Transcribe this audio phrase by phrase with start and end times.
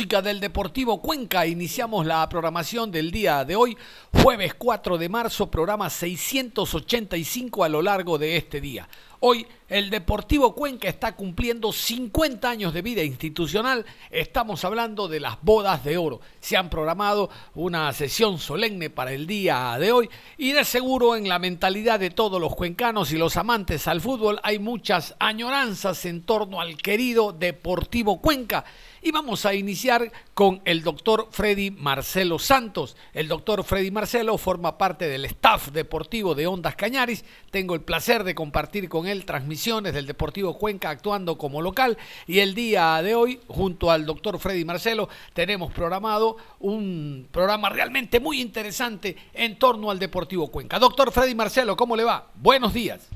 [0.00, 3.76] Música del Deportivo Cuenca iniciamos la programación del día de hoy,
[4.22, 8.88] jueves 4 de marzo, programa 685 a lo largo de este día.
[9.22, 13.84] Hoy el Deportivo Cuenca está cumpliendo 50 años de vida institucional.
[14.10, 16.22] Estamos hablando de las bodas de oro.
[16.40, 21.28] Se han programado una sesión solemne para el día de hoy y de seguro en
[21.28, 26.22] la mentalidad de todos los cuencanos y los amantes al fútbol hay muchas añoranzas en
[26.22, 28.64] torno al querido Deportivo Cuenca
[29.02, 32.96] y vamos a iniciar con el doctor Freddy Marcelo Santos.
[33.12, 37.24] El doctor Freddy Marcelo forma parte del staff deportivo de Ondas Cañaris.
[37.50, 41.96] Tengo el placer de compartir con él transmisiones del Deportivo Cuenca actuando como local.
[42.26, 48.20] Y el día de hoy, junto al doctor Freddy Marcelo, tenemos programado un programa realmente
[48.20, 50.78] muy interesante en torno al Deportivo Cuenca.
[50.78, 52.30] Doctor Freddy Marcelo, ¿cómo le va?
[52.34, 53.08] Buenos días.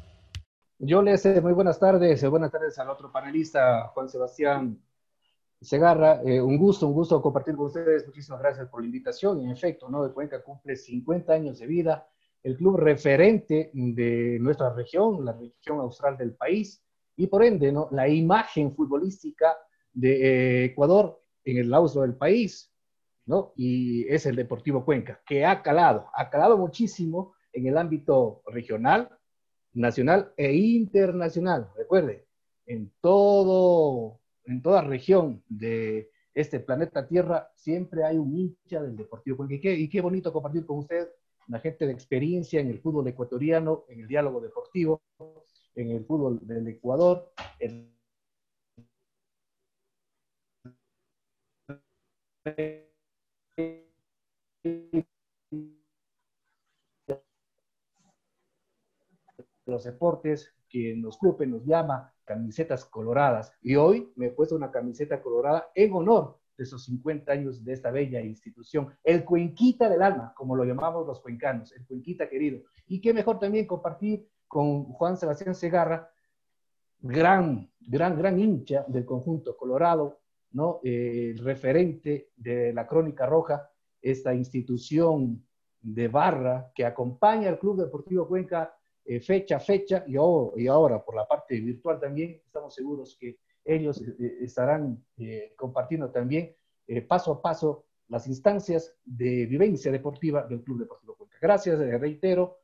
[0.78, 4.78] Yo le sé muy buenas tardes, buenas tardes al otro panelista, Juan Sebastián
[5.64, 8.06] Segarra, eh, un gusto, un gusto compartir con ustedes.
[8.06, 9.40] Muchísimas gracias por la invitación.
[9.40, 10.06] En efecto, ¿no?
[10.06, 12.06] De Cuenca cumple 50 años de vida,
[12.42, 16.84] el club referente de nuestra región, la región austral del país,
[17.16, 17.88] y por ende, ¿no?
[17.92, 19.56] La imagen futbolística
[19.92, 22.70] de eh, Ecuador en el austro del país,
[23.24, 23.54] ¿no?
[23.56, 29.08] Y es el Deportivo Cuenca, que ha calado, ha calado muchísimo en el ámbito regional,
[29.72, 31.70] nacional e internacional.
[31.76, 32.26] Recuerde,
[32.66, 39.36] en todo en toda región de este planeta Tierra siempre hay un hincha del Deportivo
[39.36, 39.68] Cuenca.
[39.70, 41.08] Y qué, bonito compartir con usted
[41.48, 45.02] la gente de experiencia en el fútbol ecuatoriano, en el diálogo deportivo,
[45.74, 47.32] en el fútbol del Ecuador.
[59.66, 63.52] los deportes, que nos club nos llama camisetas coloradas.
[63.62, 67.74] Y hoy me he puesto una camiseta colorada en honor de esos 50 años de
[67.74, 72.64] esta bella institución, el Cuenquita del alma, como lo llamamos los cuencanos, el Cuenquita querido.
[72.88, 76.10] Y qué mejor también compartir con Juan Sebastián Segarra,
[76.98, 80.80] gran, gran, gran hincha del conjunto colorado, ¿no?
[80.82, 83.70] el referente de la Crónica Roja,
[84.02, 85.46] esta institución
[85.80, 88.74] de barra que acompaña al Club Deportivo Cuenca
[89.06, 93.38] eh, fecha a fecha y, y, ahora por la parte virtual también estamos seguros que
[93.62, 95.04] ellos eh, eh, estarán
[95.56, 96.56] compartiendo también
[97.06, 101.36] paso a paso las instancias de vivencia deportiva del Club Deportivo Cuenca.
[101.40, 102.58] Gracias, reitero,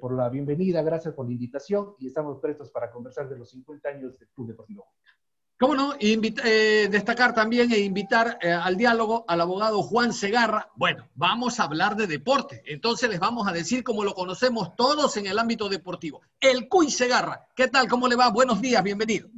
[0.00, 3.88] por la bienvenida, gracias por la invitación y estamos prestos para conversar de los 50
[3.88, 5.17] años del Club Deportivo Cuenca.
[5.58, 5.96] ¿Cómo no?
[5.98, 10.70] Eh, destacar también e invitar eh, al diálogo al abogado Juan Segarra.
[10.76, 12.62] Bueno, vamos a hablar de deporte.
[12.64, 16.22] Entonces les vamos a decir como lo conocemos todos en el ámbito deportivo.
[16.38, 17.48] El Cuy Segarra.
[17.56, 17.88] ¿Qué tal?
[17.88, 18.30] ¿Cómo le va?
[18.30, 19.28] Buenos días, bienvenido.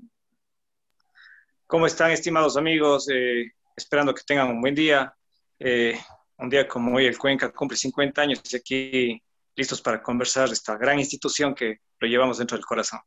[1.66, 3.08] ¿Cómo están, estimados amigos?
[3.08, 5.14] Eh, esperando que tengan un buen día.
[6.36, 9.22] un día como hoy, el Cuenca cumple 50 años y aquí
[9.56, 13.00] listos para conversar esta gran institución que lo llevamos dentro del corazón.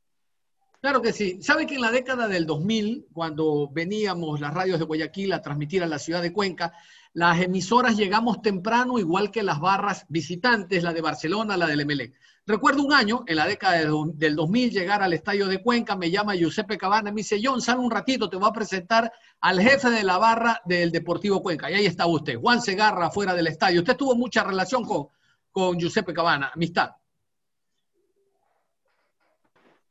[0.83, 1.41] Claro que sí.
[1.41, 5.81] ¿Sabe que en la década del 2000, cuando veníamos las radios de Guayaquil a transmitir
[5.81, 6.73] a la ciudad de Cuenca,
[7.13, 12.13] las emisoras llegamos temprano, igual que las barras visitantes, la de Barcelona, la del Emelec.
[12.45, 13.77] Recuerdo un año, en la década
[14.13, 17.79] del 2000, llegar al estadio de Cuenca, me llama Giuseppe Cabana, me dice, John, sal
[17.79, 19.09] un ratito, te voy a presentar
[19.39, 21.71] al jefe de la barra del Deportivo Cuenca.
[21.71, 23.79] Y ahí está usted, Juan Segarra, fuera del estadio.
[23.79, 25.07] Usted tuvo mucha relación con,
[25.49, 26.89] con Giuseppe Cabana, amistad.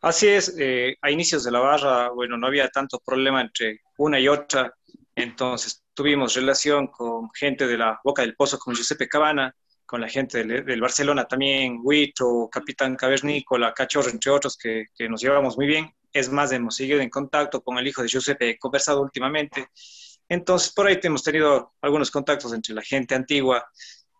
[0.02, 4.18] Así es, eh, a inicios de la barra, bueno, no había tanto problema entre una
[4.18, 4.74] y otra,
[5.14, 9.54] entonces tuvimos relación con gente de la Boca del Pozo, con Giuseppe Cabana,
[9.86, 15.20] con la gente del, Barcelona también, Huito, Capitán Cavernícola, Cachorro, entre otros, que, que, nos
[15.22, 15.94] llevamos muy bien.
[16.12, 19.68] Es más, hemos seguido en contacto con el hijo de Giuseppe, he conversado últimamente.
[20.28, 23.64] Entonces, por ahí hemos tenido algunos contactos entre la gente antigua,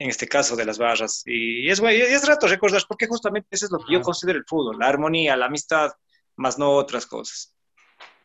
[0.03, 1.23] en este caso de las barras.
[1.27, 4.79] Y es, es rato recordar, porque justamente eso es lo que yo considero el fútbol,
[4.79, 5.93] la armonía, la amistad,
[6.37, 7.55] más no otras cosas.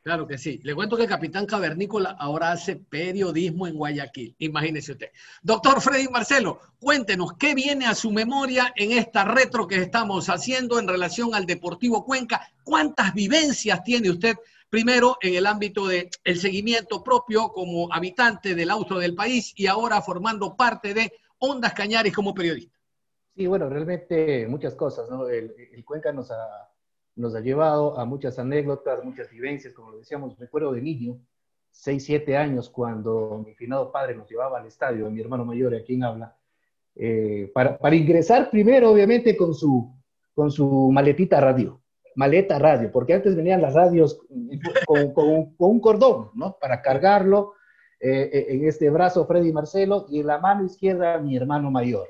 [0.01, 0.59] Claro que sí.
[0.63, 4.35] Le cuento que el capitán Cavernícola ahora hace periodismo en Guayaquil.
[4.39, 5.11] Imagínese usted.
[5.41, 10.79] Doctor Freddy Marcelo, cuéntenos qué viene a su memoria en esta retro que estamos haciendo
[10.79, 12.49] en relación al Deportivo Cuenca.
[12.63, 14.35] ¿Cuántas vivencias tiene usted
[14.69, 19.67] primero en el ámbito del el seguimiento propio como habitante del auto del país y
[19.67, 22.77] ahora formando parte de Ondas Cañares como periodista?
[23.35, 25.29] Sí, bueno, realmente muchas cosas, ¿no?
[25.29, 25.53] El,
[25.85, 26.71] Cuenca nos ha,
[27.15, 31.19] nos ha llevado a muchas anécdotas, muchas vivencias, como lo decíamos, recuerdo de niño,
[31.69, 35.83] 6, 7 años, cuando mi finado padre nos llevaba al estadio, mi hermano mayor, a
[35.83, 36.35] quien habla,
[36.95, 39.95] eh, para, para, ingresar primero, obviamente, con su,
[40.33, 41.79] con su maletita radio,
[42.15, 44.19] maleta radio, porque antes venían las radios
[44.87, 46.57] con, con un cordón, ¿no?
[46.59, 47.53] Para cargarlo
[47.99, 52.07] eh, eh, en este brazo Freddy Marcelo y en la mano izquierda mi hermano mayor,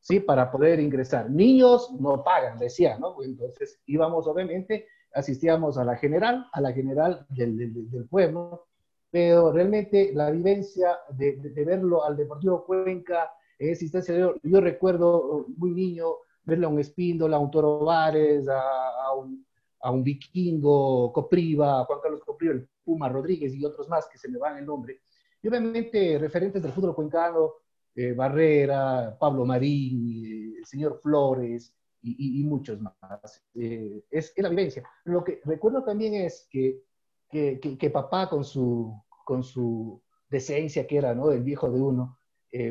[0.00, 0.18] ¿sí?
[0.18, 1.30] Para poder ingresar.
[1.30, 3.22] Niños no pagan, decía, ¿no?
[3.22, 8.66] Entonces íbamos, obviamente, asistíamos a la general, a la general del, del, pueblo,
[9.10, 14.60] pero realmente la vivencia de, de, verlo al Deportivo Cuenca en esa instancia, yo, yo,
[14.60, 16.06] recuerdo muy niño
[16.44, 18.60] verle a un Espíndola, a un Toro Vares, a,
[19.04, 19.46] a, un,
[19.80, 24.28] a un Vikingo, Copriva, Juan Carlos Copriva, el Puma Rodríguez y otros más que se
[24.28, 25.00] me van el nombre,
[25.42, 27.54] y obviamente referentes del fútbol cuencano,
[27.94, 33.42] eh, Barrera, Pablo Marín, eh, el señor Flores y, muchos más.
[33.54, 34.82] Eh, es, es, la vivencia.
[35.04, 36.82] Lo que recuerdo también es que,
[37.28, 38.94] que, que, papá con su,
[39.24, 41.30] con su decencia que era, ¿no?
[41.30, 42.18] El viejo de uno,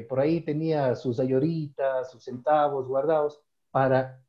[0.09, 3.41] por ahí tenía sus ayoritas, sus centavos guardados
[3.71, 4.21] para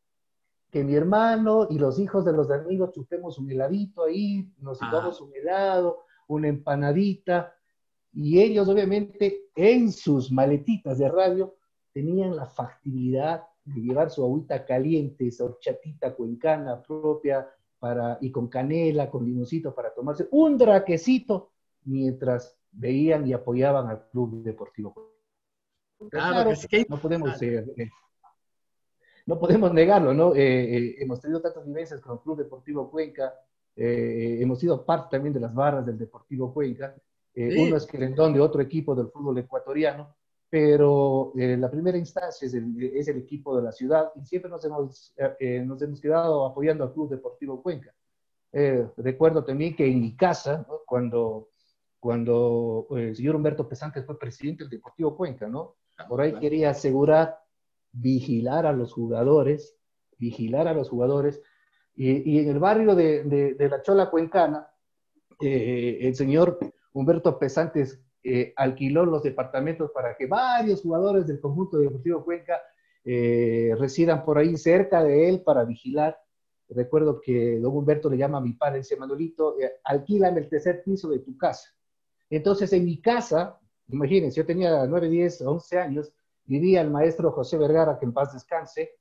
[0.70, 5.20] que mi hermano y los hijos de los amigos chupemos un heladito ahí, nos llevamos
[5.20, 7.52] un helado, una empanadita,
[8.12, 11.56] y ellos, obviamente, en sus maletitas de radio,
[11.92, 17.48] tenían la factibilidad de llevar su agüita caliente, esa horchatita cuencana propia,
[17.78, 21.52] para, y con canela, con limoncito, para tomarse un draquecito
[21.84, 24.94] mientras veían y apoyaban al Club Deportivo.
[26.10, 26.50] Claro,
[26.88, 27.90] no podemos eh, eh,
[29.26, 30.34] no podemos negarlo, ¿no?
[30.34, 33.34] Eh, hemos tenido tantas vivencias con el Club Deportivo Cuenca,
[33.76, 36.94] hemos sido parte también de las barras del Deportivo Cuenca,
[37.34, 40.16] eh, uno es querendón de otro equipo del fútbol ecuatoriano,
[40.48, 44.50] pero eh, la primera instancia es el, es el, equipo de la ciudad y siempre
[44.50, 47.94] nos hemos, eh, nos hemos quedado apoyando al Club Deportivo Cuenca.
[48.96, 51.50] recuerdo también que en mi casa, cuando,
[52.00, 55.76] cuando el señor Humberto Pesante fue presidente del Deportivo Cuenca, ¿no?
[55.98, 57.38] Ah, por ahí quería asegurar,
[57.92, 59.76] vigilar a los jugadores,
[60.18, 61.40] vigilar a los jugadores,
[61.94, 64.66] y, y en el barrio de, de, de la Chola Cuencana,
[65.38, 66.58] el señor
[66.92, 72.60] Humberto Pesantes eh, alquiló los departamentos para que varios jugadores del conjunto deportivo Cuenca
[73.04, 76.18] eh, residan por ahí cerca de él para vigilar.
[76.68, 80.82] Recuerdo que don Humberto le llama a mi padre, dice Manolito, eh, alquílame el tercer
[80.84, 81.70] piso de tu casa.
[82.28, 86.12] Entonces, en mi casa, imagínense, yo tenía 9, 10, 11 años,
[86.44, 88.92] vivía el maestro José Vergara, que en paz descanse,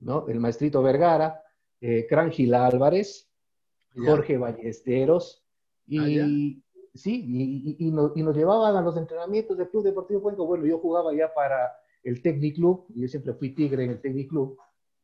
[0.00, 0.28] ¿no?
[0.28, 1.42] El maestrito Vergara,
[1.80, 3.28] eh, Crangila Álvarez,
[3.94, 5.44] Jorge Ballesteros,
[5.86, 6.62] y, ah,
[6.98, 10.42] sí, y, nos, llevaban a los entrenamientos del Club Deportivo Cuenca.
[10.42, 14.00] Bueno, yo jugaba ya para el Technic Club, y yo siempre fui tigre en el
[14.00, 14.58] Technic Club,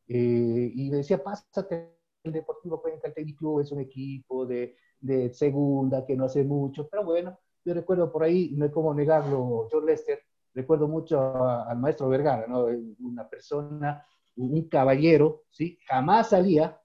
[0.08, 4.76] eh, y me decía, pásate el Deportivo Cuenca, el Technic Club es un equipo de,
[5.00, 8.94] de, segunda que no hace mucho, pero bueno, yo recuerdo por ahí, no hay como
[8.94, 10.20] negarlo, John Lester,
[10.54, 12.66] recuerdo mucho al maestro Vergara, ¿no?
[13.00, 15.78] una persona, un caballero, ¿sí?
[15.86, 16.80] jamás salía,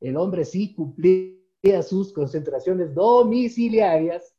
[0.00, 4.33] el hombre sí cumplía sus concentraciones domiciliarias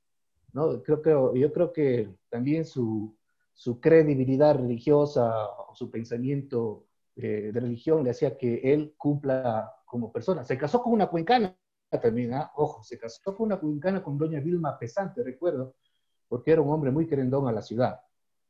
[0.56, 0.82] ¿no?
[0.82, 1.10] Creo que,
[1.40, 3.14] yo creo que también su,
[3.54, 6.86] su credibilidad religiosa o su pensamiento
[7.18, 10.46] eh, de religión le hacía que él cumpla como persona.
[10.46, 11.56] Se casó con una cuencana
[12.02, 12.52] también, ¿ah?
[12.56, 15.76] ojo, se casó con una cuencana con doña Vilma Pesante, recuerdo,
[16.28, 18.00] porque era un hombre muy querendón a la ciudad.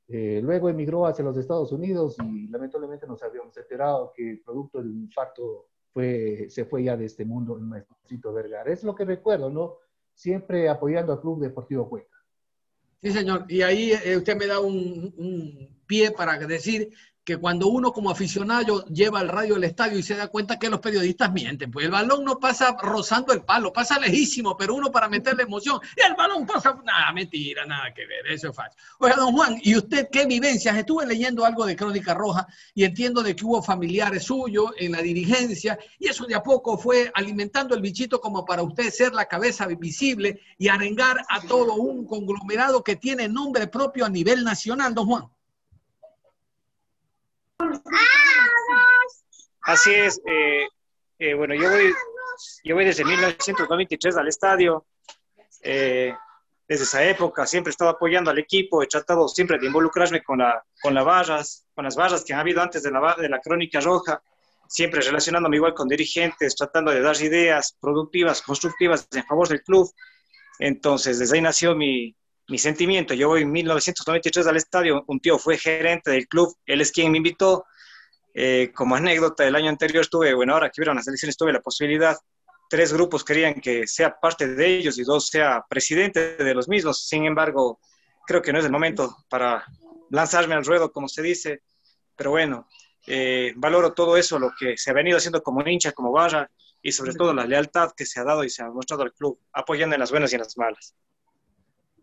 [0.08, 4.92] Eh, luego emigró hacia los Estados Unidos y lamentablemente nos habíamos enterado que producto del
[4.92, 8.72] infarto fue, se fue ya de este mundo el maestrito Vergara.
[8.72, 9.78] Es lo que recuerdo, ¿no?
[10.16, 12.18] Siempre apoyando al Club Deportivo Cuenca.
[13.02, 13.46] Sí, señor.
[13.48, 16.92] Y ahí eh, usted me da un, pie para decir
[17.26, 20.70] que cuando uno como aficionado lleva el radio al estadio y se da cuenta que
[20.70, 24.92] los periodistas mienten, pues el balón no pasa rozando el palo, pasa lejísimo, pero uno
[24.92, 28.78] para meterle emoción, y el balón pasa, nada, mentira, nada que ver, eso es falso.
[29.00, 30.78] Oiga, don Juan, ¿y usted qué vivencias?
[30.78, 35.02] Estuve leyendo algo de Crónica Roja y entiendo de que hubo familiares suyos en la
[35.02, 39.26] dirigencia y eso de a poco fue alimentando el bichito como para usted ser la
[39.26, 44.94] cabeza visible y arengar a todo un conglomerado que tiene nombre propio a nivel nacional,
[44.94, 45.35] don Juan.
[49.66, 50.22] Así es.
[50.26, 50.68] Eh,
[51.18, 51.94] eh, bueno, yo voy,
[52.64, 54.86] yo voy desde 1993 al estadio.
[55.62, 56.14] Eh,
[56.68, 60.40] desde esa época siempre he estado apoyando al equipo, he tratado siempre de involucrarme con,
[60.40, 63.40] la, con, las barras, con las barras que han habido antes de la, de la
[63.40, 64.22] crónica roja,
[64.68, 69.92] siempre relacionándome igual con dirigentes, tratando de dar ideas productivas, constructivas en favor del club.
[70.58, 72.16] Entonces, desde ahí nació mi,
[72.48, 73.14] mi sentimiento.
[73.14, 77.12] Yo voy en 1993 al estadio, un tío fue gerente del club, él es quien
[77.12, 77.66] me invitó.
[78.34, 81.62] Eh, como anécdota, el año anterior estuve, bueno, ahora que hubieron las elecciones, tuve la
[81.62, 82.18] posibilidad,
[82.70, 87.08] tres grupos querían que sea parte de ellos y dos sea presidente de los mismos.
[87.08, 87.80] Sin embargo,
[88.28, 89.66] creo que no es el momento para
[90.10, 91.62] lanzarme al ruedo, como se dice.
[92.16, 92.68] Pero bueno,
[93.08, 96.50] eh, valoro todo eso, lo que se ha venido haciendo como hincha, como barra,
[96.82, 99.40] y sobre todo la lealtad que se ha dado y se ha mostrado al club,
[99.54, 100.96] apoyando en las buenas y en las malas.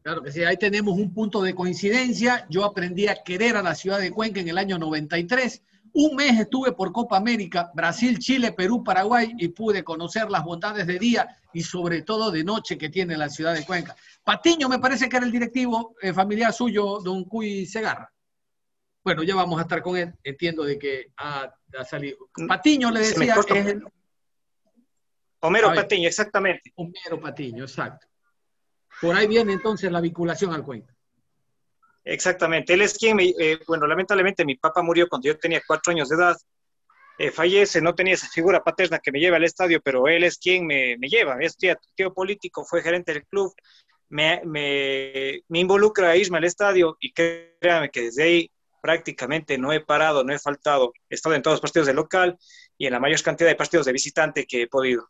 [0.02, 2.44] Claro que sí, ahí tenemos un punto de coincidencia.
[2.50, 5.62] Yo aprendí a querer a la ciudad de Cuenca en el año 93.
[5.94, 10.86] Un mes estuve por Copa América, Brasil, Chile, Perú, Paraguay y pude conocer las bondades
[10.86, 13.94] de día y sobre todo de noche que tiene la ciudad de Cuenca.
[14.24, 18.10] Patiño me parece que era el directivo eh, familiar suyo, don Cuy Segarra.
[19.04, 20.14] Bueno, ya vamos a estar con él.
[20.24, 21.52] Entiendo de que ha,
[21.84, 22.16] salido.
[22.48, 23.34] Patiño le decía...
[23.34, 23.76] Es
[25.44, 26.72] Homero Patiño, exactamente.
[26.76, 28.06] Homero Patiño, exacto.
[29.02, 30.94] Por ahí viene entonces la vinculación al cuento.
[32.04, 32.72] Exactamente.
[32.72, 36.08] Él es quien, me, eh, bueno, lamentablemente mi papá murió cuando yo tenía cuatro años
[36.08, 36.36] de edad.
[37.18, 40.38] Eh, fallece, no tenía esa figura paterna que me lleva al estadio, pero él es
[40.38, 41.36] quien me, me lleva.
[41.40, 43.52] Es tío político, fue gerente del club,
[44.08, 49.72] me, me, me, involucra a irme al estadio y créame que desde ahí prácticamente no
[49.72, 50.92] he parado, no he faltado.
[51.10, 52.38] He estado en todos los partidos de local
[52.78, 55.08] y en la mayor cantidad de partidos de visitante que he podido.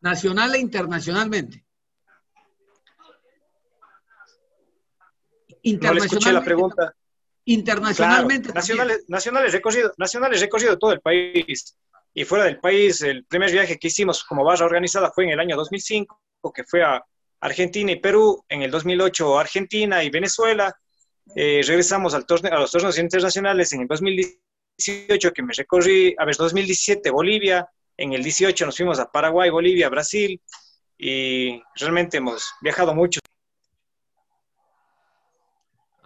[0.00, 1.64] Nacional e internacionalmente.
[5.62, 6.26] Internacionalmente.
[6.26, 6.94] No la pregunta.
[7.46, 8.52] Internacionalmente.
[8.52, 11.76] nacionales, nacionales, recorrido, nacionales recorrido todo el país.
[12.14, 15.40] Y fuera del país, el primer viaje que hicimos como barra organizada fue en el
[15.40, 16.16] año 2005,
[16.54, 17.04] que fue a
[17.40, 20.74] Argentina y Perú, en el 2008 Argentina y Venezuela.
[21.34, 26.24] Eh, regresamos al torneo, a los torneos internacionales en el 2018, que me recorrí, a
[26.24, 30.40] ver, 2017 Bolivia, en el 18 nos fuimos a Paraguay, Bolivia, Brasil,
[30.98, 33.20] y realmente hemos viajado mucho.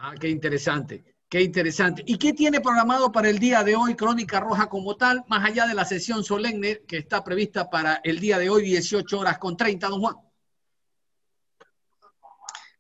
[0.00, 2.04] Ah, qué interesante, qué interesante.
[2.06, 5.66] ¿Y qué tiene programado para el día de hoy Crónica Roja como tal, más allá
[5.66, 9.56] de la sesión solemne que está prevista para el día de hoy, 18 horas con
[9.56, 10.14] 30, don Juan?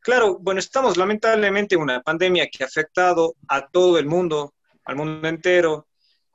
[0.00, 4.94] Claro, bueno, estamos lamentablemente en una pandemia que ha afectado a todo el mundo, al
[4.94, 5.88] mundo entero.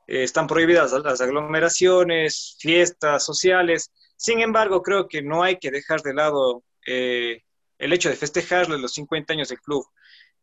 [0.06, 3.90] Eh, están prohibidas las aglomeraciones, fiestas sociales.
[4.18, 7.42] Sin embargo, creo que no hay que dejar de lado eh,
[7.78, 9.86] el hecho de festejar los 50 años del club.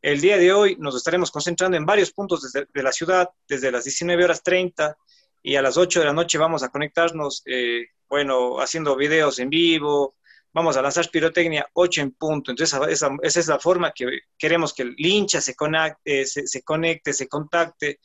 [0.02, 3.84] El día de hoy nos estaremos concentrando en varios puntos de la ciudad, desde las
[3.84, 4.96] 19 horas 30
[5.42, 9.50] y a las 8 de la noche vamos a conectarnos, eh, bueno, haciendo videos en
[9.50, 10.16] vivo,
[10.52, 12.50] vamos a lanzar pirotecnia 8 en punto.
[12.50, 14.06] Entonces, esa, es la forma que
[14.38, 18.00] queremos que el hincha se conecte, se, conecte, se contacte.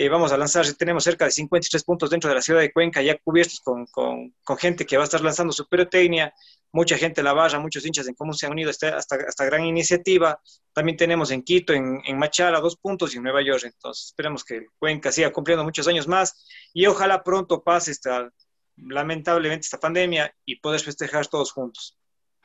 [0.00, 3.02] Eh, vamos a lanzar, tenemos cerca de 53 puntos dentro de la ciudad de Cuenca
[3.02, 6.32] ya cubiertos con, con, con gente que va a estar lanzando su pirotecnia
[6.72, 10.40] mucha gente la barra, muchos hinchas en cómo se han unido hasta esta, gran iniciativa.
[10.72, 13.62] También tenemos en Quito, en, en, Machala, dos puntos y en Nueva York.
[13.64, 18.30] Entonces, esperemos que Cuenca siga cumpliendo muchos años más y ojalá pronto pase esta,
[18.76, 21.96] lamentablemente, esta pandemia y poder festejar todos juntos.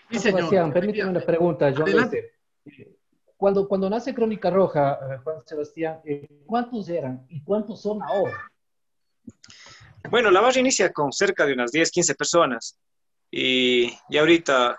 [0.10, 0.40] Sí, señor.
[0.40, 1.72] Sebastián, permíteme una pregunta,
[3.38, 8.52] Cuando, cuando nace Crónica Roja, eh, Juan Sebastián, eh, ¿cuántos eran y cuántos son ahora?
[10.10, 12.78] Bueno, la barra inicia con cerca de unas 10, 15 personas.
[13.32, 14.78] Y, y ahorita,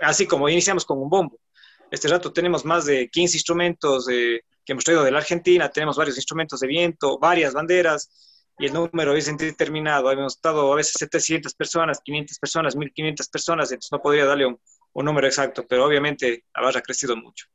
[0.00, 1.38] así como iniciamos con un bombo,
[1.90, 6.16] este rato tenemos más de 15 instrumentos que hemos traído de la Argentina, tenemos varios
[6.16, 8.10] instrumentos de viento, varias banderas,
[8.58, 10.10] y el número es indeterminado.
[10.10, 14.58] Hemos estado a veces 700 personas, 500 personas, 1500 personas, entonces no podría darle un,
[14.98, 17.46] un número exacto, pero obviamente la barra ha crecido mucho.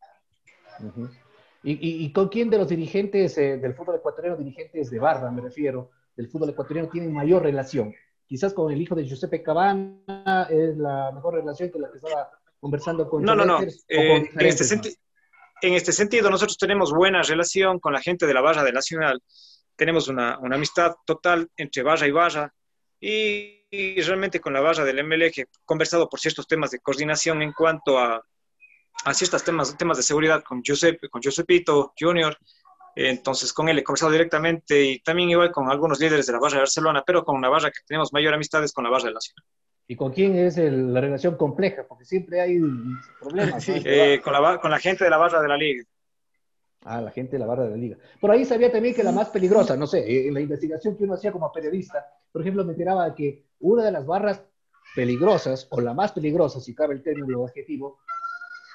[1.64, 5.30] ¿Y, y, y con quién de los dirigentes eh, del fútbol ecuatoriano, dirigentes de barra,
[5.32, 7.94] me refiero, del fútbol ecuatoriano, tienen mayor relación?
[8.32, 12.32] quizás con el hijo de Giuseppe Cabana es la mejor relación que la que estaba
[12.62, 13.62] conversando con No, no, no.
[13.62, 14.98] Eh, en, este
[15.62, 19.22] en este sentido, nosotros tenemos buena relación con la gente de la Barra de Nacional.
[19.76, 22.54] Tenemos una, una amistad total entre Barra y Barra.
[23.02, 23.58] Y,
[24.02, 27.52] realmente con la Barra del MLE, que he conversado por ciertos temas de coordinación en
[27.52, 28.22] cuanto a,
[29.06, 32.38] a ciertos temas, temas de seguridad con, Giuseppe, con Giuseppito Junior.
[32.96, 36.56] Entonces, con él he conversado directamente y también igual con algunos líderes de la Barra
[36.56, 39.14] de Barcelona, pero con una Barra que tenemos mayor amistad es con la Barra de
[39.14, 39.46] Nacional.
[39.92, 41.86] ¿Y con quién es la relación compleja?
[41.86, 42.62] Porque siempre hay
[43.20, 43.68] problemas.
[43.84, 45.84] Eh, con, la, con la gente de la barra de la liga.
[46.84, 47.98] Ah, la gente de la barra de la liga.
[48.20, 51.04] Por ahí sabía también que la más peligrosa, no sé, eh, en la investigación que
[51.04, 54.42] uno hacía como periodista, por ejemplo, me enteraba que una de las barras
[54.96, 58.00] peligrosas, o la más peligrosa, si cabe el término adjetivo,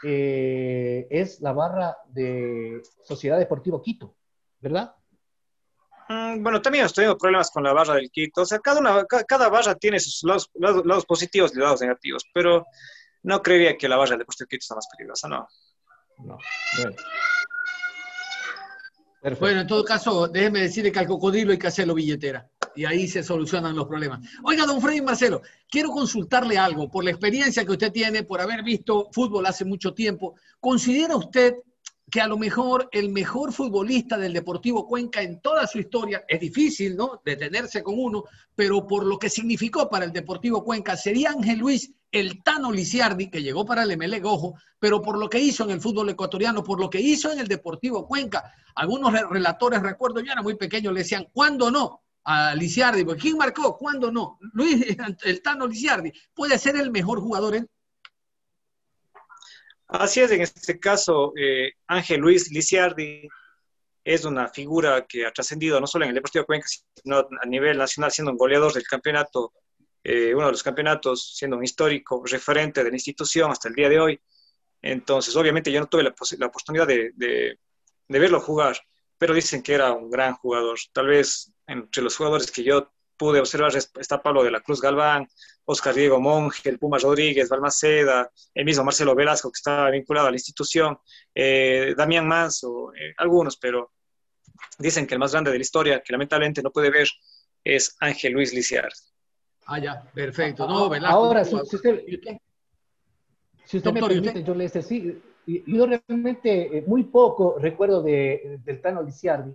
[0.04, 4.14] eh, es la barra de Sociedad Deportivo Quito,
[4.60, 4.94] ¿verdad?
[6.08, 8.42] Mm, bueno, también hemos tenido problemas con la barra del Quito.
[8.42, 10.48] O sea, cada, una, cada barra tiene sus lados,
[11.06, 12.66] positivos y lados negativos, pero
[13.25, 15.48] no creería que la barra del Deportivo Quito sea más peligrosa, no.
[16.18, 16.38] No,
[16.78, 16.96] bueno.
[19.40, 23.09] Bueno, en todo caso, déjeme decirle que al cocodrilo hay que hacerlo billetera y ahí
[23.09, 24.21] se solucionan los problemas.
[24.45, 28.62] Oiga, don Freddy Marcelo, quiero consultarle algo por la experiencia que usted tiene, por haber
[28.62, 30.37] visto fútbol hace mucho tiempo.
[30.61, 31.54] ¿Considera usted
[32.16, 36.40] que a lo mejor el mejor futbolista del Deportivo Cuenca en toda su historia, es
[36.40, 37.20] difícil, ¿no?
[37.23, 41.92] Detenerse con uno, pero por lo que significó para el Deportivo Cuenca, sería Ángel Luis
[42.11, 45.73] el Tano Lisiardi, que llegó para el ML Gojo, pero por lo que hizo en
[45.73, 48.50] el fútbol ecuatoriano, por lo que hizo en el Deportivo Cuenca.
[48.76, 52.00] Algunos relatores, recuerdo, yo era muy pequeño, le decían, ¿cuándo no?
[52.25, 53.76] A Lisiardi, ¿quién marcó?
[53.76, 54.38] ¿Cuándo no?
[54.54, 54.87] Luis,
[55.23, 57.68] el Tano Lisiardi, puede ser el mejor jugador en
[59.88, 63.28] Así es, en este caso, eh, Ángel Luis Lisiardi
[64.05, 67.78] es una figura que ha trascendido no solo en el Deportivo Cuenca, sino a nivel
[67.78, 69.52] nacional, siendo un goleador del campeonato,
[70.02, 73.88] eh, uno de los campeonatos, siendo un histórico referente de la institución hasta el día
[73.88, 74.21] de hoy.
[74.83, 77.59] Entonces, obviamente yo no tuve la, la oportunidad de, de,
[78.09, 78.76] verlo jugar,
[79.19, 80.78] pero dicen que era un gran jugador.
[80.93, 85.28] Tal vez entre los jugadores que yo pude observar está Pablo de la Cruz Galván,
[85.64, 90.30] Oscar Diego Monge, el Puma Rodríguez, Balmaceda, el mismo Marcelo Velasco que estaba vinculado a
[90.30, 90.99] la institución,
[91.35, 93.92] eh, Damián Manso, eh, algunos, pero
[94.79, 97.09] dicen que el más grande de la historia, que lamentablemente no puede ver,
[97.64, 98.90] es Ángel Luis Lisiar.
[99.66, 100.68] Ah, ya, perfecto.
[100.68, 102.05] No, Velasco, Ahora, si, usted,
[103.64, 108.61] si usted me permite, yo le decía, sí, yo realmente eh, muy poco recuerdo de,
[108.64, 109.52] del Tano Lisiardi,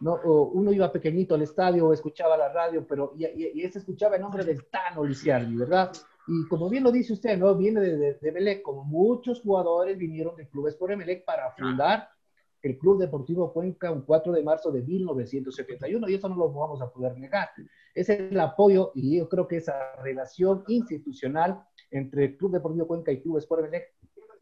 [0.00, 0.20] ¿no?
[0.22, 4.22] uno iba pequeñito al estadio o escuchaba la radio, pero y, y, se escuchaba el
[4.22, 5.92] nombre del Tano Lisiardi, ¿verdad?
[6.26, 7.54] Y como bien lo dice usted, ¿no?
[7.54, 12.08] Viene de, de, como muchos jugadores vinieron de clubes por Emelec para fundar
[12.62, 16.80] el Club Deportivo Cuenca un 4 de marzo de 1971, y eso no lo vamos
[16.82, 17.48] a poder negar.
[17.94, 23.12] Es el apoyo, y yo creo que esa relación institucional entre el Club Deportivo Cuenca
[23.12, 23.94] y Clubes por Emelec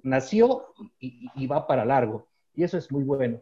[0.02, 0.66] nació
[0.98, 3.40] y, y va para largo, y eso es muy bueno.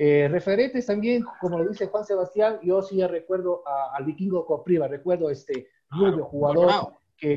[0.00, 5.28] Eh, referentes también, como lo dice Juan Sebastián, yo sí recuerdo al vikingo Copriva, recuerdo
[5.28, 7.36] este rubio jugador que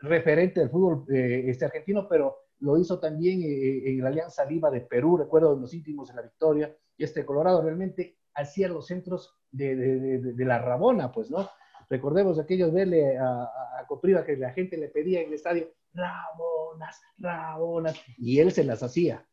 [0.00, 4.72] referente del fútbol eh, este argentino, pero lo hizo también eh, en la Alianza Lima
[4.72, 9.36] de Perú, recuerdo los íntimos de la victoria, y este Colorado realmente hacía los centros
[9.52, 11.48] de, de, de, la Rabona, pues, ¿no?
[11.88, 17.00] Recordemos aquellos verle a, a, Copriva que la gente le pedía en el estadio, Rabonas,
[17.18, 19.24] Rabonas, y él se las hacía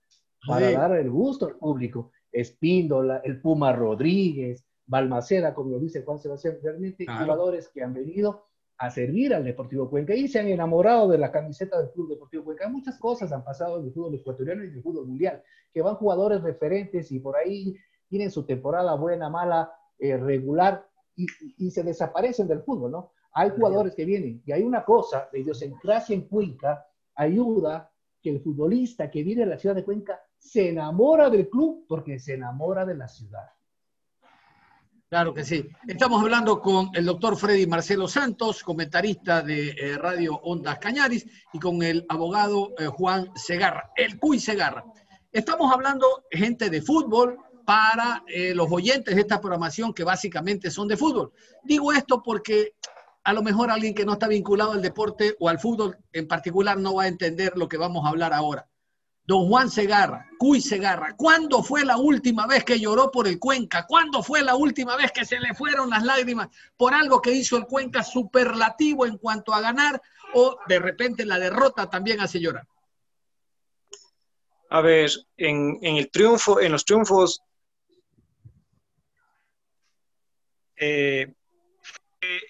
[0.48, 2.12] para dar el gusto al público.
[2.36, 8.46] Espíndola, el Puma Rodríguez, Balmaceda, como lo dice Juan Sebastián, realmente jugadores que han venido
[8.78, 12.44] a servir al Deportivo Cuenca y se han enamorado de la camiseta del Club Deportivo
[12.44, 12.68] Cuenca.
[12.68, 15.42] Muchas cosas han pasado en el fútbol ecuatoriano y en el fútbol mundial,
[15.74, 17.76] que van jugadores referentes y por ahí
[18.10, 23.12] tienen su temporada buena, mala, eh, regular y, se desaparecen del fútbol, ¿no?
[23.34, 28.42] Hay jugadores que vienen y hay una cosa, la idiosincrasia en Cuenca ayuda que el
[28.42, 32.86] futbolista que viene de la ciudad de Cuenca se enamora del club porque se enamora
[32.86, 33.50] de la ciudad.
[35.10, 35.68] Claro que sí.
[35.88, 41.60] Estamos hablando con el doctor Freddy Marcelo Santos, comentarista de eh, Radio Ondas Cañaris, y
[41.60, 44.84] con el abogado eh, Juan Segarra, el Cuy Segarra.
[45.32, 50.88] Estamos hablando, gente de fútbol, para eh, los oyentes de esta programación que básicamente son
[50.88, 51.34] de fútbol.
[51.64, 52.74] Digo esto porque
[53.24, 56.78] a lo mejor alguien que no está vinculado al deporte o al fútbol en particular
[56.78, 58.68] no va a entender lo que vamos a hablar ahora.
[59.28, 63.88] Don Juan Segarra, Cuy Segarra, ¿cuándo fue la última vez que lloró por el Cuenca?
[63.88, 67.58] ¿Cuándo fue la última vez que se le fueron las lágrimas por algo que hizo
[67.58, 70.00] el Cuenca superlativo en cuanto a ganar
[70.36, 72.68] o de repente la derrota también hace llorar?
[74.70, 77.42] A ver, en, el triunfo, en los triunfos,
[80.76, 81.34] eh,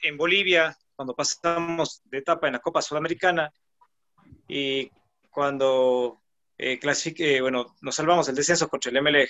[0.03, 3.53] en Bolivia, cuando pasamos de etapa en la Copa Sudamericana
[4.47, 4.91] y
[5.29, 6.21] cuando
[6.57, 9.29] eh, clasifique, bueno, nos salvamos del descenso contra el MLE,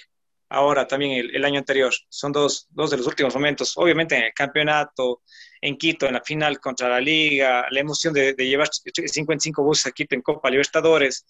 [0.50, 1.94] ahora también el, año anterior.
[2.10, 3.74] Son dos, dos, de los últimos momentos.
[3.78, 5.22] Obviamente en el campeonato,
[5.62, 9.88] en Quito, en la final contra la Liga, la emoción de, de llevar 55 buses
[9.88, 11.26] a Quito en Copa Libertadores,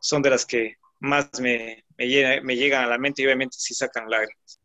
[0.00, 3.74] son de las que más me, me, me llegan a la mente y obviamente sí
[3.74, 4.60] sacan lágrimas.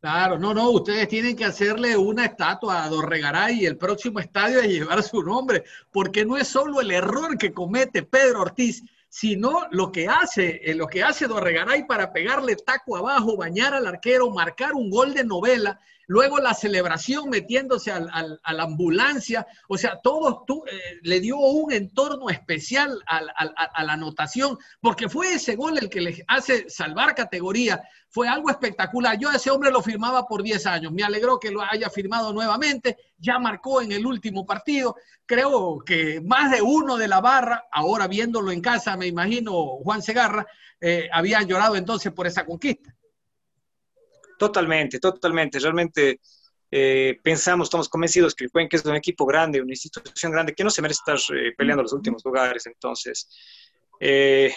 [0.00, 4.58] Claro, no, no, ustedes tienen que hacerle una estatua a Dorregaray y el próximo estadio
[4.58, 5.62] es llevar su nombre,
[5.92, 8.82] porque no es solo el error que comete Pedro Ortiz,
[9.14, 13.86] sino lo que hace, eh, lo que hace Dorregaray para pegarle taco abajo, bañar al
[13.86, 20.00] arquero, marcar un gol de novela, luego la celebración metiéndose a la ambulancia, o sea,
[20.02, 25.56] todo tú, eh, le dio un entorno especial a, a, la anotación, porque fue ese
[25.56, 29.18] gol el que le hace salvar categoría, fue algo espectacular.
[29.18, 30.92] Yo a ese hombre lo firmaba por 10 años.
[30.92, 32.98] Me alegró que lo haya firmado nuevamente.
[33.22, 34.96] Ya marcó en el último partido.
[35.24, 40.02] Creo que más de uno de la barra, ahora viéndolo en casa, me imagino Juan
[40.02, 40.44] Segarra,
[40.80, 42.92] eh, habían llorado entonces por esa conquista.
[44.36, 45.60] Totalmente, totalmente.
[45.60, 46.20] Realmente
[46.68, 50.64] eh, pensamos, estamos convencidos que el Cuenca es un equipo grande, una institución grande que
[50.64, 52.66] no se merece estar eh, peleando los últimos lugares.
[52.66, 53.28] Entonces,
[54.00, 54.54] es,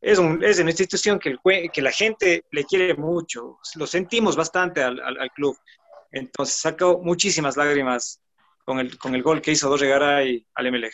[0.00, 4.96] es una institución que, el, que la gente le quiere mucho, lo sentimos bastante al,
[5.34, 5.58] club.
[6.10, 8.20] Entonces sacó muchísimas lágrimas
[8.64, 10.92] con el, con el gol que hizo Dorregaray al MLG.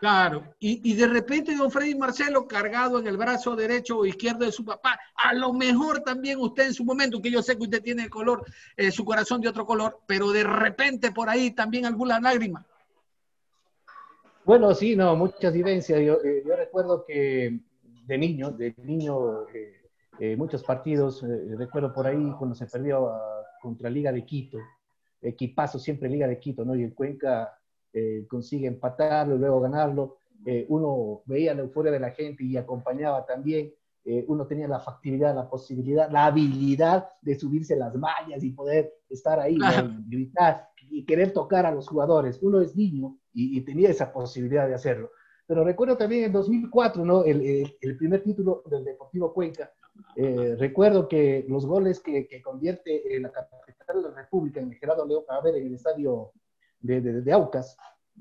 [0.00, 4.44] Claro, y, y, de repente don Freddy Marcelo cargado en el brazo derecho o izquierdo
[4.44, 7.64] de su papá, a lo mejor también usted en su momento, que yo sé que
[7.64, 8.44] usted tiene el color,
[8.76, 12.64] eh, su corazón de otro color, pero de repente por ahí también alguna lágrima.
[14.44, 16.00] Bueno, sí, no, muchas vivencias.
[16.00, 17.58] Yo, eh, yo recuerdo que
[18.08, 19.82] de niño, de niño, eh,
[20.18, 24.58] eh, muchos partidos, eh, recuerdo por ahí cuando se perdió ah, contra Liga de Quito,
[25.20, 26.74] equipazo siempre Liga de Quito, ¿no?
[26.74, 27.54] Y el Cuenca
[28.28, 30.18] consigue empatarlo y luego ganarlo.
[30.68, 33.72] uno veía la euforia de la gente y acompañaba también.
[34.28, 39.40] uno tenía la factibilidad, la posibilidad, la habilidad de subirse las mallas y poder estar
[39.40, 39.58] ahí,
[40.06, 42.38] gritar y querer tocar a los jugadores.
[42.42, 45.10] Uno es niño y tenía esa posibilidad de hacerlo.
[45.48, 47.24] Pero recuerdo también en 2004, ¿no?
[47.24, 49.72] El, el, primer título del Deportivo Cuenca.
[50.16, 54.72] Eh, recuerdo que los goles que, que, convierte en la capital de la República, en
[54.72, 56.32] el Gerardo León, a ver, en el estadio
[56.80, 57.76] de, de, Aucas,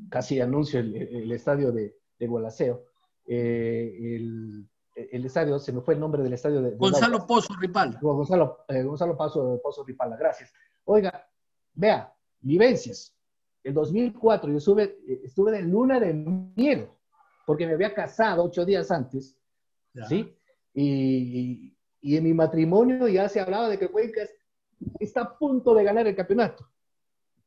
[0.10, 2.86] casi anuncio el, el estadio de, de Gualaceo,
[3.28, 6.72] eh, el, el, estadio, se me fue el nombre del estadio de...
[6.72, 8.00] Gonzalo Pozo Ripala.
[8.02, 10.54] Gonzalo, eh, Gonzalo Pozo, Pozo Ripala, gracias.
[10.86, 11.28] Oiga,
[11.74, 13.14] vea, vivencias.
[13.64, 16.90] En 2004 yo estuve, estuve en luna de miel
[17.46, 19.38] porque me había casado ocho días antes,
[20.08, 20.38] ¿sí?
[20.80, 24.22] Y, y, en mi matrimonio ya se hablaba de que Cuenca
[25.00, 26.70] está a punto de ganar el campeonato,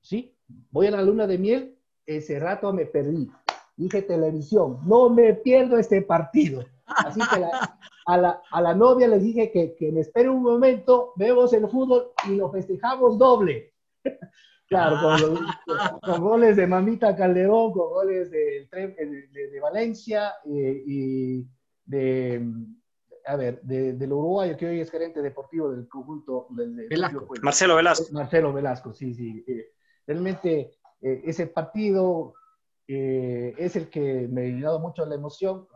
[0.00, 0.36] ¿sí?
[0.72, 3.30] Voy a la luna de miel, ese rato me perdí.
[3.76, 6.64] Dije televisión, no me pierdo este partido.
[6.86, 7.44] Así que
[8.06, 11.68] a, la, a la novia le dije que, que me espere un momento, vemos el
[11.68, 13.72] fútbol y lo festejamos doble.
[14.70, 14.98] Claro,
[16.00, 21.44] con, goles de Mamita Calderón, con goles de, de, Valencia eh, y
[21.84, 22.40] de,
[23.30, 27.28] a ver, de, del Uruguayo, que hoy es gerente deportivo del conjunto del, Velasco.
[27.42, 28.06] Marcelo Velasco.
[28.12, 29.44] Marcelo Velasco, sí, sí.
[29.46, 29.72] Eh,
[30.06, 32.34] realmente eh, ese partido
[32.92, 35.68] es el que me ha dado mucho la emoción.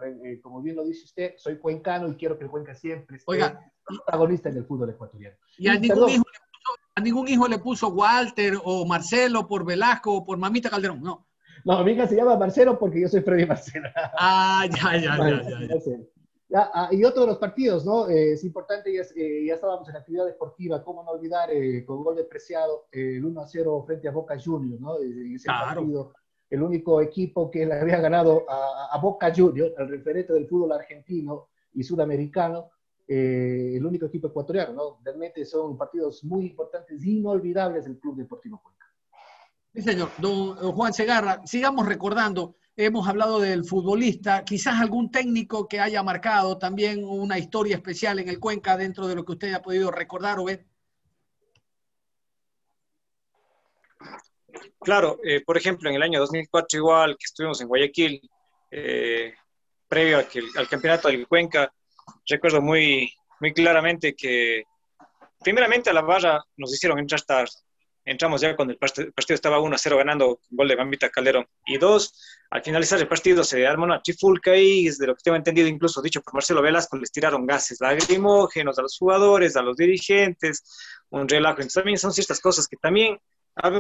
[0.42, 4.48] como bien lo dice usted, soy cuencano y quiero que el Cuenca siempre sea protagonista
[4.48, 5.36] en el fútbol ecuatoriano.
[5.56, 6.24] Y, a ningún hijo
[6.96, 11.26] a ningún hijo le puso Walter o Marcelo por Velasco o por Mamita Calderón, no.
[11.64, 13.88] No, mi hija se llama Marcelo porque yo soy Freddy Marcelo.
[14.18, 15.96] Ah, ya, ya, ya, ya.
[16.56, 18.08] Ah, y otro de los partidos, ¿no?
[18.08, 21.84] Eh, es importante, ya, eh, ya, estábamos en la actividad deportiva, cómo no olvidar eh,
[21.84, 24.98] con gol de Preciado, el 1 a 0 frente a Boca Juniors, ¿no?
[24.98, 26.12] ese partido,
[26.48, 30.70] el único equipo que le había ganado a, a Boca Juniors, el referente del fútbol
[30.72, 32.70] argentino y sudamericano,
[33.06, 35.00] eh, el único equipo ecuatoriano, ¿no?
[35.04, 38.86] Realmente son partidos muy importantes, inolvidables del Club Deportivo Cuenca.
[39.74, 40.08] Sí, señor.
[40.18, 46.58] Don Juan Segarra, sigamos recordando, hemos hablado del futbolista, quizás algún técnico que haya marcado
[46.58, 50.38] también una historia especial en el Cuenca dentro de lo que usted ha podido recordar
[50.38, 50.66] o ver.
[54.80, 58.20] Claro, eh, por ejemplo, en el año 2004 igual que estuvimos en Guayaquil,
[58.70, 59.34] eh,
[59.88, 61.72] previo al campeonato del Cuenca,
[62.26, 64.64] recuerdo muy, muy claramente que
[65.40, 67.44] primeramente a la barra nos hicieron entrar hasta,
[68.04, 71.46] entramos ya cuando el partido estaba 1 a 0 ganando gol de Gambita Calderón.
[71.66, 72.12] Y dos,
[72.50, 76.02] al finalizar el partido se armó una trifulca y desde lo que tengo entendido, incluso
[76.02, 80.62] dicho por Marcelo Velasco, les tiraron gases lagrimógenos a los jugadores, a los dirigentes,
[81.10, 81.56] un relajo.
[81.56, 83.18] Entonces también son ciertas cosas que también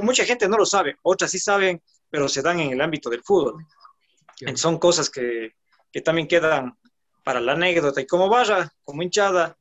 [0.02, 3.22] mucha gente no lo sabe, otras sí saben, pero se dan en el ámbito del
[3.22, 3.64] fútbol.
[4.54, 5.52] Son cosas que,
[5.92, 6.76] que también quedan
[7.24, 8.00] para la anécdota.
[8.00, 9.56] Y como vaya, como hinchada,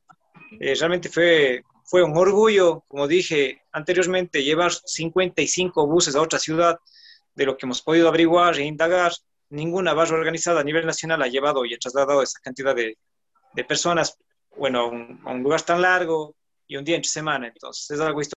[0.60, 6.78] eh, realmente fue, fue un orgullo, como dije anteriormente, llevar 55 buses a otra ciudad,
[7.34, 9.12] de lo que hemos podido averiguar e indagar.
[9.50, 12.98] Ninguna barra organizada a nivel nacional ha llevado y ha trasladado esa cantidad de,
[13.52, 14.18] de personas,
[14.56, 16.34] bueno, a un, a un, lugar tan largo
[16.66, 17.48] y un día entre semana.
[17.48, 18.34] Entonces, es algo histórico.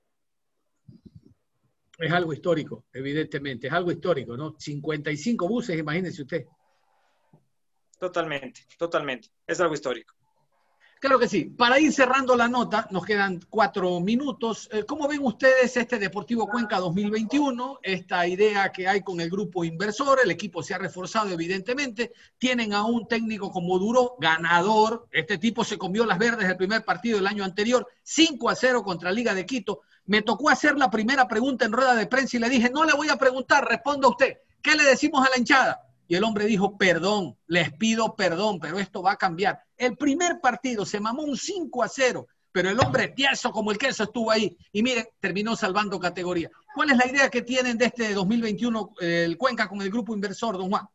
[1.97, 4.55] Es algo histórico, evidentemente, es algo histórico, ¿no?
[4.59, 6.45] 55 buses, imagínense usted.
[7.99, 9.29] Totalmente, totalmente.
[9.47, 10.13] Es algo histórico.
[10.99, 11.45] Claro que sí.
[11.45, 14.67] Para ir cerrando la nota, nos quedan cuatro minutos.
[14.71, 17.79] Eh, ¿Cómo ven ustedes este Deportivo Cuenca 2021?
[17.83, 22.73] Esta idea que hay con el grupo inversor, el equipo se ha reforzado evidentemente, tienen
[22.73, 25.07] a un técnico como Duro, ganador.
[25.11, 28.83] Este tipo se comió las verdes el primer partido del año anterior, 5 a 0
[28.83, 29.81] contra Liga de Quito.
[30.05, 32.93] Me tocó hacer la primera pregunta en rueda de prensa y le dije, no le
[32.93, 34.37] voy a preguntar, responda usted.
[34.63, 35.86] ¿Qué le decimos a la hinchada?
[36.07, 39.61] Y el hombre dijo, perdón, les pido perdón, pero esto va a cambiar.
[39.77, 43.77] El primer partido se mamó un 5 a 0, pero el hombre tieso como el
[43.77, 44.57] queso estuvo ahí.
[44.71, 46.49] Y mire, terminó salvando categoría.
[46.73, 50.13] ¿Cuál es la idea que tienen de este 2021 eh, el Cuenca con el grupo
[50.13, 50.87] inversor, don Juan?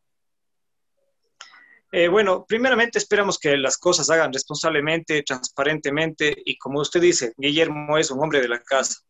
[1.91, 7.99] Eh, bueno, primeramente esperamos que las cosas hagan responsablemente, transparentemente, y como usted dice, Guillermo
[7.99, 9.01] es un hombre de la casa.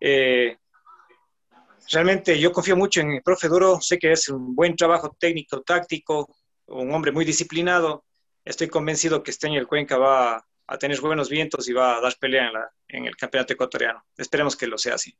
[0.00, 0.56] Eh,
[1.90, 5.62] realmente yo confío mucho en el profe Duro, sé que es un buen trabajo técnico,
[5.62, 6.34] táctico,
[6.66, 8.04] un hombre muy disciplinado.
[8.44, 12.00] Estoy convencido que este año el Cuenca va a tener buenos vientos y va a
[12.00, 14.04] dar pelea en, la, en el campeonato ecuatoriano.
[14.16, 15.14] Esperemos que lo sea así.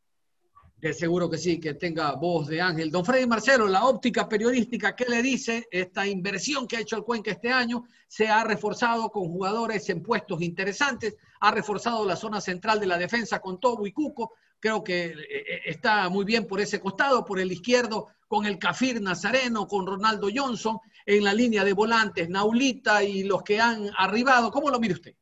[0.77, 2.91] De seguro que sí, que tenga voz de ángel.
[2.91, 5.67] Don Freddy Marcelo, la óptica periodística, ¿qué le dice?
[5.71, 10.03] Esta inversión que ha hecho el Cuenca este año se ha reforzado con jugadores en
[10.03, 14.83] puestos interesantes, ha reforzado la zona central de la defensa con Tobo y Cuco, creo
[14.83, 19.69] que eh, está muy bien por ese costado, por el izquierdo, con el Cafir Nazareno,
[19.69, 24.51] con Ronaldo Johnson, en la línea de volantes, Naulita y los que han arribado.
[24.51, 25.15] ¿Cómo lo mire usted?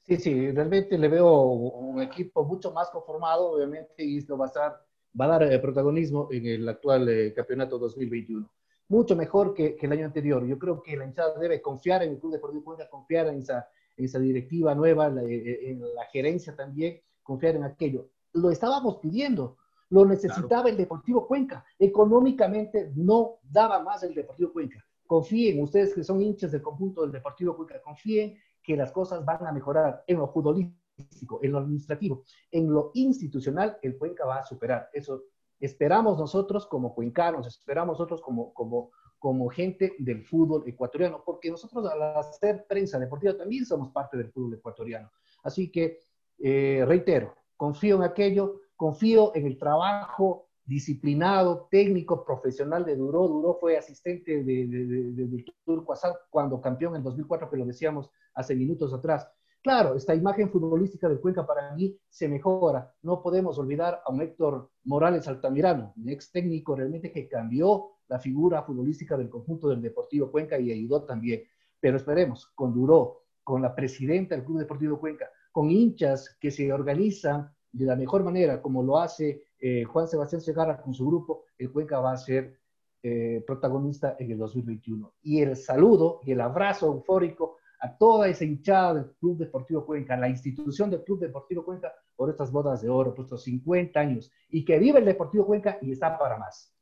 [0.00, 4.84] Sí, sí, realmente le veo un equipo mucho más conformado, obviamente, y esto va a,
[5.20, 8.50] va a dar eh, protagonismo en el actual eh, campeonato 2021.
[8.88, 10.44] Mucho mejor que, que, el año anterior.
[10.44, 13.68] Yo creo que la hinchada debe confiar en el Club Deportivo Cuenca, confiar en esa,
[13.96, 19.56] en esa directiva nueva, la, en la gerencia también, confiar en aquello lo estábamos pidiendo,
[19.90, 20.68] lo necesitaba claro.
[20.68, 21.64] el Deportivo Cuenca.
[21.78, 24.84] Económicamente no daba más el Deportivo Cuenca.
[25.06, 29.46] Confíen, ustedes que son hinchas del conjunto del Deportivo Cuenca, confíen que las cosas van
[29.46, 34.44] a mejorar en lo futbolístico, en lo administrativo, en lo institucional, el Cuenca va a
[34.44, 34.88] superar.
[34.92, 35.24] Eso
[35.60, 41.86] esperamos nosotros como cuencanos, esperamos nosotros como, como, como gente del fútbol ecuatoriano, porque nosotros
[41.86, 45.10] al hacer prensa deportiva también somos parte del fútbol ecuatoriano.
[45.44, 46.00] Así que,
[46.38, 53.28] eh, reitero, confío en aquello, confío en el trabajo disciplinado, técnico, profesional de Duró.
[53.28, 58.10] Duró fue asistente de, de, de, Turco Asad cuando campeón en 2004, que lo decíamos
[58.34, 59.30] hace minutos atrás.
[59.62, 62.92] Claro, esta imagen futbolística del Cuenca para mí se mejora.
[63.00, 68.18] No podemos olvidar a un Héctor Morales Altamirano, un ex técnico realmente que cambió la
[68.18, 71.44] figura futbolística del conjunto del Deportivo Cuenca y ayudó también.
[71.78, 76.72] Pero esperemos, con Duró, con la presidenta del Club Deportivo Cuenca, con hinchas que se
[76.72, 81.44] organizan de la mejor manera, como lo hace eh, Juan Sebastián Segarra con su grupo,
[81.56, 82.58] el Cuenca va a ser
[83.02, 85.12] eh, protagonista en el 2021.
[85.22, 90.16] Y el saludo y el abrazo eufórico a toda esa hinchada del Club Deportivo Cuenca,
[90.16, 94.30] la institución del Club Deportivo Cuenca, por estas bodas de oro, por estos 50 años,
[94.50, 96.72] y que vive el Deportivo Cuenca y está para más.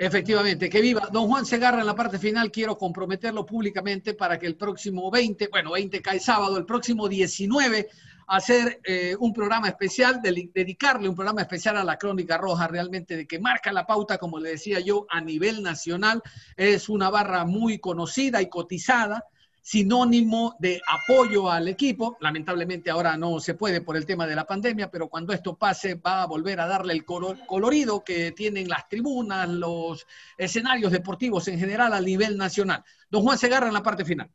[0.00, 1.08] Efectivamente, que viva.
[1.10, 5.48] Don Juan Segarra en la parte final, quiero comprometerlo públicamente para que el próximo 20,
[5.48, 7.88] bueno, 20 cae sábado, el próximo 19,
[8.28, 13.16] hacer eh, un programa especial, de, dedicarle un programa especial a la Crónica Roja, realmente
[13.16, 16.22] de que marca la pauta, como le decía yo, a nivel nacional.
[16.56, 19.24] Es una barra muy conocida y cotizada
[19.60, 22.16] sinónimo de apoyo al equipo.
[22.20, 25.94] Lamentablemente ahora no se puede por el tema de la pandemia, pero cuando esto pase
[25.94, 31.58] va a volver a darle el colorido que tienen las tribunas, los escenarios deportivos en
[31.58, 32.84] general a nivel nacional.
[33.10, 34.30] Don Juan Segarra en la parte final.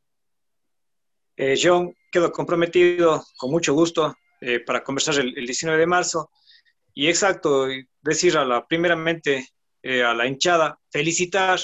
[1.35, 6.29] Eh, John, quedo comprometido con mucho gusto eh, para conversar el, el, 19 de marzo.
[6.93, 7.67] Y exacto,
[8.01, 9.47] decir a la, primeramente
[9.81, 11.59] eh, a la hinchada, felicitar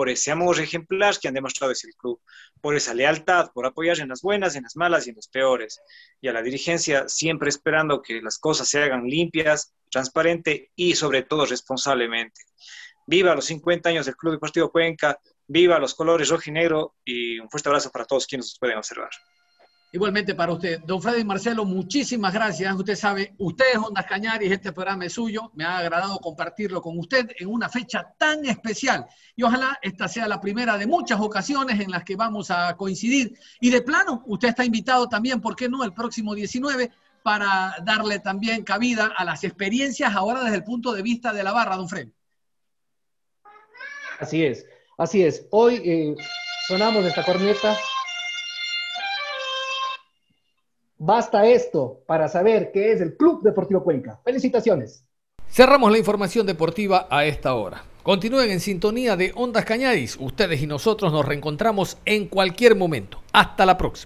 [0.00, 2.22] por ese amor ejemplar que han demostrado ese club,
[2.62, 5.78] por esa lealtad, por apoyar en las buenas, en las malas y en las peores.
[6.22, 11.24] Y a la dirigencia siempre esperando que las cosas se hagan limpias, transparente y sobre
[11.24, 12.40] todo responsablemente.
[13.06, 17.38] Viva los 50 años del Club Deportivo Cuenca, viva los colores rojo y negro y
[17.38, 19.10] un fuerte abrazo para todos quienes nos pueden observar.
[19.92, 20.80] Igualmente para usted.
[20.84, 22.72] Don Freddy Marcelo, muchísimas gracias.
[22.76, 25.50] Usted sabe, usted es Ondas Cañaris, este programa es suyo.
[25.54, 29.06] Me ha agradado compartirlo con usted en una fecha tan especial.
[29.34, 33.36] Y ojalá esta sea la primera de muchas ocasiones en las que vamos a coincidir.
[33.60, 36.92] Y de plano, usted está invitado también, ¿por qué no?, el próximo 19
[37.24, 41.52] para darle también cabida a las experiencias ahora desde el punto de vista de la
[41.52, 42.12] barra, don Freddy.
[44.20, 44.64] Así es,
[44.98, 45.46] así es.
[45.50, 46.14] Hoy eh,
[46.68, 47.76] sonamos esta corneta
[51.02, 54.20] Basta esto para saber qué es el Club Deportivo Cuenca.
[54.22, 55.02] Felicitaciones.
[55.48, 57.84] Cerramos la información deportiva a esta hora.
[58.02, 60.18] Continúen en sintonía de Ondas Cañadis.
[60.20, 63.22] Ustedes y nosotros nos reencontramos en cualquier momento.
[63.32, 63.98] Hasta la próxima.